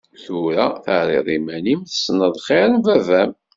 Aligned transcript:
Tura 0.23 0.65
terriḍ 0.85 1.27
iman-im 1.37 1.81
tessneḍ 1.83 2.35
xir 2.45 2.67
n 2.69 2.75
baba-m. 2.85 3.31